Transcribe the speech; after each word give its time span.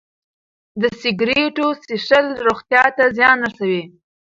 د 0.81 0.83
سګرټو 1.01 1.67
څښل 1.85 2.25
روغتیا 2.47 2.83
ته 2.97 3.03
زیان 3.17 3.37
رسوي. 3.47 3.81